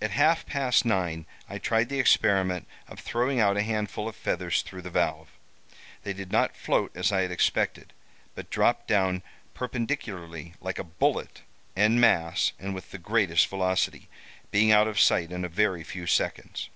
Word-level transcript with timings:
"At 0.00 0.12
half 0.12 0.46
past 0.46 0.86
nine 0.86 1.26
I 1.50 1.58
tried 1.58 1.90
the 1.90 2.00
experiment 2.00 2.66
of 2.88 2.98
throwing 2.98 3.38
out 3.38 3.58
a 3.58 3.62
handful 3.62 4.08
of 4.08 4.16
feathers 4.16 4.62
through 4.62 4.80
the 4.80 4.88
valve. 4.88 5.28
They 6.02 6.14
did 6.14 6.32
not 6.32 6.56
float 6.56 6.96
as 6.96 7.12
I 7.12 7.20
had 7.20 7.30
expected; 7.30 7.92
but 8.34 8.48
dropped 8.48 8.88
down 8.88 9.22
perpendicularly, 9.52 10.54
like 10.62 10.78
a 10.78 10.84
bullet, 10.84 11.42
en 11.76 12.00
masse, 12.00 12.52
and 12.58 12.74
with 12.74 12.90
the 12.90 12.96
greatest 12.96 13.48
velocity—being 13.48 14.72
out 14.72 14.88
of 14.88 14.98
sight 14.98 15.30
in 15.30 15.44
a 15.44 15.48
very 15.50 15.84
few 15.84 16.06
seconds. 16.06 16.70